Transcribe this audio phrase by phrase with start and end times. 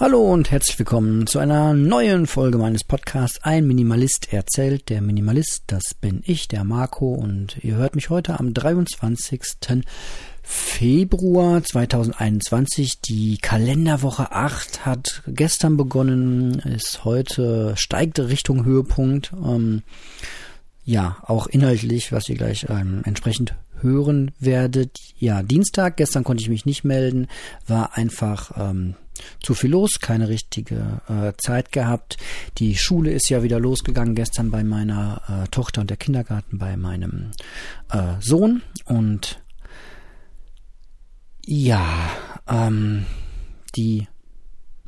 [0.00, 4.88] Hallo und herzlich willkommen zu einer neuen Folge meines Podcasts Ein Minimalist erzählt.
[4.88, 9.42] Der Minimalist, das bin ich, der Marco, und ihr hört mich heute am 23.
[10.42, 13.02] Februar 2021.
[13.02, 19.34] Die Kalenderwoche 8 hat gestern begonnen, ist heute, steigt Richtung Höhepunkt.
[19.34, 19.82] Ähm,
[20.82, 24.96] ja, auch inhaltlich, was ihr gleich ähm, entsprechend hören werdet.
[25.18, 27.28] Ja, Dienstag, gestern konnte ich mich nicht melden,
[27.66, 28.94] war einfach ähm,
[29.42, 32.16] zu viel los, keine richtige äh, Zeit gehabt.
[32.58, 36.76] Die Schule ist ja wieder losgegangen gestern bei meiner äh, Tochter und der Kindergarten bei
[36.76, 37.32] meinem
[37.90, 38.62] äh, Sohn.
[38.84, 39.40] Und
[41.44, 42.10] ja,
[42.48, 43.06] ähm,
[43.76, 44.06] die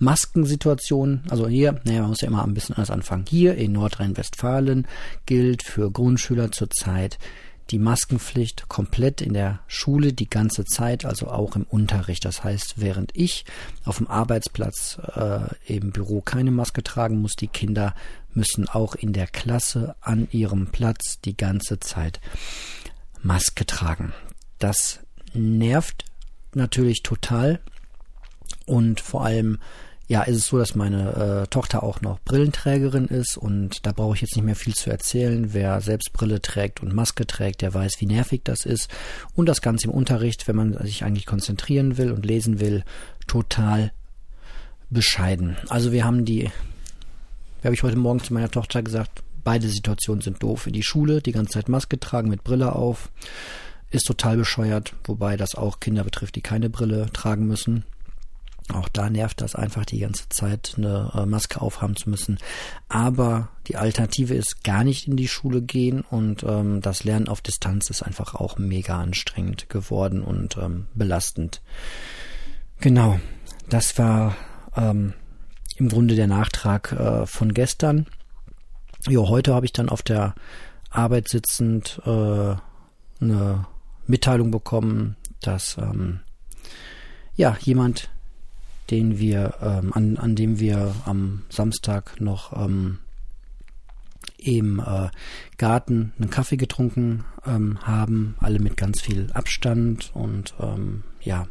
[0.03, 3.25] Maskensituation, also hier, naja, man muss ja immer ein bisschen anders anfangen.
[3.29, 4.89] Hier in Nordrhein-Westfalen
[5.27, 7.19] gilt für Grundschüler zurzeit
[7.73, 12.25] die Maskenpflicht komplett in der Schule die ganze Zeit, also auch im Unterricht.
[12.25, 13.47] Das heißt, während ich
[13.85, 17.95] auf dem Arbeitsplatz äh, im Büro keine Maske tragen muss, die Kinder
[18.35, 22.21] müssen auch in der Klasse an ihrem Platz die ganze Zeit
[23.23, 24.13] Maske tragen.
[24.59, 25.01] Das
[25.33, 26.05] nervt
[26.55, 27.61] natürlich total
[28.67, 29.59] und vor allem
[30.13, 34.15] ja, ist es so, dass meine äh, Tochter auch noch Brillenträgerin ist und da brauche
[34.15, 35.55] ich jetzt nicht mehr viel zu erzählen.
[35.55, 38.91] Wer selbst Brille trägt und Maske trägt, der weiß, wie nervig das ist.
[39.35, 42.85] Und das Ganze im Unterricht, wenn man sich eigentlich konzentrieren will und lesen will,
[43.27, 43.91] total
[44.91, 45.57] bescheiden.
[45.71, 46.51] Also wir haben die,
[47.65, 50.67] habe ich heute Morgen zu meiner Tochter gesagt, beide Situationen sind doof.
[50.67, 53.11] In die Schule, die ganze Zeit Maske tragen mit Brille auf,
[53.91, 57.87] ist total bescheuert, wobei das auch Kinder betrifft, die keine Brille tragen müssen.
[58.73, 62.39] Auch da nervt das einfach die ganze Zeit, eine äh, Maske aufhaben zu müssen.
[62.89, 67.41] Aber die Alternative ist gar nicht in die Schule gehen und ähm, das Lernen auf
[67.41, 71.61] Distanz ist einfach auch mega anstrengend geworden und ähm, belastend.
[72.81, 73.19] Genau,
[73.69, 74.37] das war
[74.77, 75.15] ähm,
[75.77, 78.07] im Grunde der Nachtrag äh, von gestern.
[79.09, 80.35] Jo, heute habe ich dann auf der
[80.91, 82.55] Arbeit sitzend äh,
[83.21, 83.67] eine
[84.07, 86.21] Mitteilung bekommen, dass ähm,
[87.35, 88.11] ja jemand
[88.91, 92.99] den wir, ähm, an, an dem wir am Samstag noch ähm,
[94.39, 95.09] im äh,
[95.57, 101.47] Garten einen Kaffee getrunken ähm, haben, alle mit ganz viel Abstand und ähm, ja,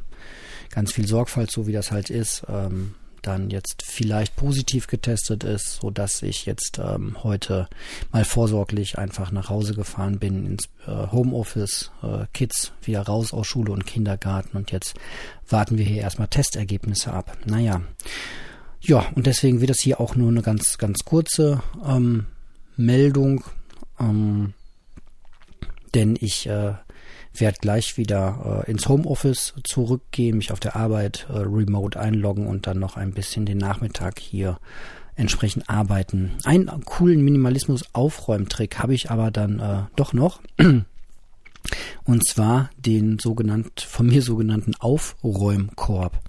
[0.69, 2.43] ganz viel Sorgfalt, so wie das halt ist.
[2.49, 7.67] Ähm, dann jetzt vielleicht positiv getestet ist, so dass ich jetzt ähm, heute
[8.11, 13.47] mal vorsorglich einfach nach Hause gefahren bin ins äh, Homeoffice, äh, Kids wieder raus aus
[13.47, 14.95] Schule und Kindergarten und jetzt
[15.49, 17.37] warten wir hier erstmal Testergebnisse ab.
[17.45, 17.81] Naja.
[18.83, 22.25] Ja, und deswegen wird das hier auch nur eine ganz, ganz kurze ähm,
[22.77, 23.43] Meldung,
[23.99, 24.53] ähm,
[25.93, 26.73] denn ich äh,
[27.33, 32.67] werde gleich wieder äh, ins Homeoffice zurückgehen, mich auf der Arbeit äh, remote einloggen und
[32.67, 34.59] dann noch ein bisschen den Nachmittag hier
[35.15, 36.31] entsprechend arbeiten.
[36.43, 40.41] Einen coolen Minimalismus-Aufräumtrick habe ich aber dann äh, doch noch.
[42.03, 46.19] Und zwar den sogenannten, von mir sogenannten Aufräumkorb.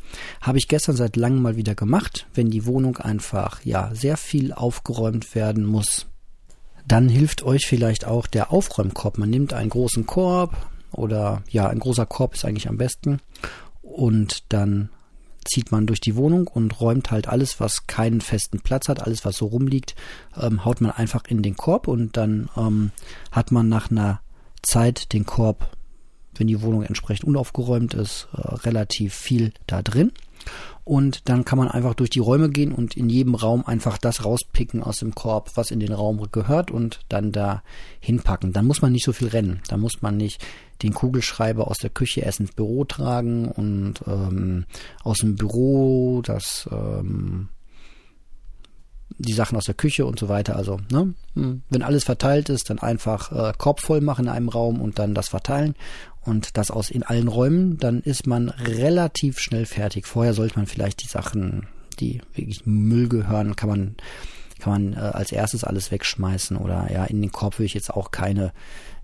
[0.42, 2.26] Habe ich gestern seit langem mal wieder gemacht.
[2.34, 6.06] Wenn die Wohnung einfach, ja, sehr viel aufgeräumt werden muss,
[6.86, 9.16] dann hilft euch vielleicht auch der Aufräumkorb.
[9.16, 10.54] Man nimmt einen großen Korb,
[10.92, 13.20] oder ja, ein großer Korb ist eigentlich am besten.
[13.82, 14.90] Und dann
[15.44, 19.24] zieht man durch die Wohnung und räumt halt alles, was keinen festen Platz hat, alles,
[19.24, 19.94] was so rumliegt,
[20.40, 22.92] ähm, haut man einfach in den Korb und dann ähm,
[23.30, 24.20] hat man nach einer
[24.62, 25.76] Zeit den Korb,
[26.36, 30.12] wenn die Wohnung entsprechend unaufgeräumt ist, äh, relativ viel da drin.
[30.84, 34.24] Und dann kann man einfach durch die Räume gehen und in jedem Raum einfach das
[34.24, 37.62] rauspicken aus dem Korb, was in den Raum gehört und dann da
[38.00, 38.52] hinpacken.
[38.52, 39.60] Dann muss man nicht so viel rennen.
[39.68, 40.44] Da muss man nicht
[40.82, 44.64] den Kugelschreiber aus der Küche erst ins Büro tragen und ähm,
[45.04, 47.48] aus dem Büro das ähm,
[49.18, 50.56] die Sachen aus der Küche und so weiter.
[50.56, 54.48] Also, ne, hm, wenn alles verteilt ist, dann einfach äh, Korb voll machen in einem
[54.48, 55.74] Raum und dann das verteilen
[56.24, 60.06] und das aus in allen Räumen, dann ist man relativ schnell fertig.
[60.06, 61.66] Vorher sollte man vielleicht die Sachen,
[62.00, 63.96] die wirklich Müll gehören, kann man
[64.62, 67.90] kann man äh, als erstes alles wegschmeißen oder ja, in den Korb will ich jetzt
[67.90, 68.52] auch keine,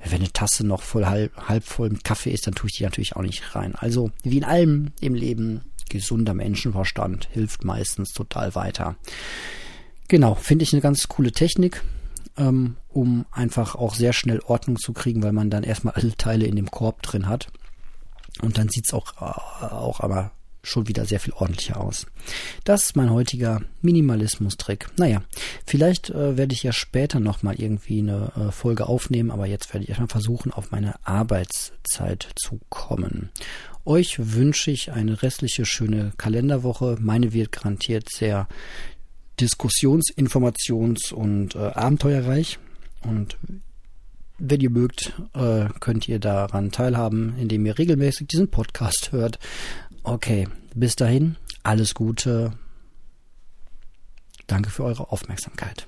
[0.05, 2.85] wenn eine Tasse noch voll halb, halb voll mit Kaffee ist, dann tue ich die
[2.85, 3.75] natürlich auch nicht rein.
[3.75, 8.97] Also wie in allem im Leben, gesunder Menschenverstand hilft meistens total weiter.
[10.09, 11.83] Genau, finde ich eine ganz coole Technik
[12.39, 16.47] ähm, um einfach auch sehr schnell Ordnung zu kriegen, weil man dann erstmal alle Teile
[16.47, 17.49] in dem Korb drin hat.
[18.41, 20.31] Und dann sieht's auch, äh, auch aber
[20.63, 22.07] schon wieder sehr viel ordentlicher aus.
[22.65, 24.89] Das ist mein heutiger Minimalismus-Trick.
[24.99, 25.23] Naja,
[25.67, 29.85] vielleicht äh, werde ich ja später nochmal irgendwie eine äh, Folge aufnehmen, aber jetzt werde
[29.85, 33.31] ich erstmal versuchen, auf meine Arbeitszeit zu kommen.
[33.85, 36.99] Euch wünsche ich eine restliche schöne Kalenderwoche.
[37.01, 38.47] Meine wird garantiert sehr
[39.41, 42.59] diskussions-, informations- und äh, abenteuerreich.
[43.03, 43.39] Und
[44.39, 49.39] wenn ihr mögt, äh, könnt ihr daran teilhaben, indem ihr regelmäßig diesen Podcast hört.
[50.03, 52.53] Okay, bis dahin, alles Gute.
[54.47, 55.87] Danke für eure Aufmerksamkeit.